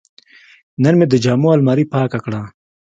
[0.83, 2.41] نن مې د جامو الماري پاکه کړه.